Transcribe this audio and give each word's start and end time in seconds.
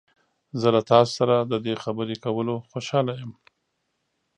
زه 0.59 0.67
له 0.75 0.81
تاسو 0.91 1.11
سره 1.19 1.35
د 1.51 1.53
دې 1.65 1.73
خبرې 1.83 2.15
کولو 2.25 2.55
خوشحاله 2.69 3.13
یم. 3.21 3.31